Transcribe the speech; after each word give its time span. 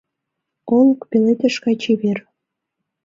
Олык 0.75 1.01
пеледыш 1.09 1.55
гай 1.63 1.75
чевер. 1.81 2.19